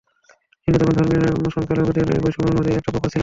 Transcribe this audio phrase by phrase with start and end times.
[0.63, 1.19] কিন্তু তখন ধর্মীয়
[1.55, 3.19] সংখ্যালঘুদের মনে বৈষম্যের অনুভূতি এতটা প্রখর ছিল না।